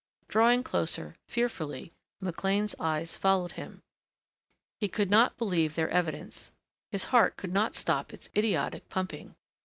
[0.27, 3.83] Drawing closer, fearfully McLean's eyes followed him.
[4.79, 6.51] He could not believe their evidence.
[6.89, 9.35] His heart could not stop its idiotic pumping.